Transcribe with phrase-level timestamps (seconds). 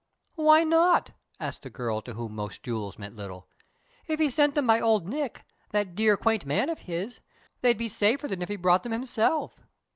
[0.33, 3.47] "Why not?" asked the girl to whom most jewels meant little.
[4.07, 5.43] "If he sent them by Old Nick,
[5.73, 7.19] that dear, quaint man of his,
[7.61, 9.59] they'd be safer than if he brought them himself.